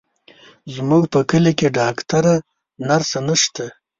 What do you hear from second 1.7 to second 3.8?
ډاکتره، نرسه نشته،